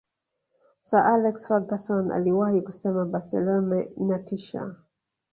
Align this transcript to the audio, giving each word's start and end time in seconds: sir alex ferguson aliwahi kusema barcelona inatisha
sir 0.83 1.03
alex 1.05 1.43
ferguson 1.47 2.11
aliwahi 2.11 2.61
kusema 2.61 3.05
barcelona 3.05 3.85
inatisha 3.97 4.75